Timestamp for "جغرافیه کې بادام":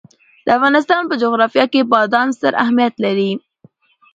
1.23-2.27